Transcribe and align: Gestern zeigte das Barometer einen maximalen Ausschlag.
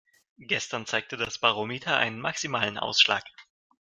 Gestern 0.39 0.87
zeigte 0.87 1.15
das 1.15 1.37
Barometer 1.37 1.95
einen 1.95 2.19
maximalen 2.19 2.79
Ausschlag. 2.79 3.23